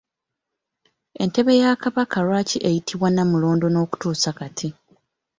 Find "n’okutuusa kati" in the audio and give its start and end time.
3.69-4.67